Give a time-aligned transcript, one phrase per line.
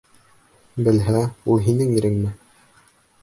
[0.87, 1.19] Белһә,
[1.55, 2.31] ул һинең иреңме?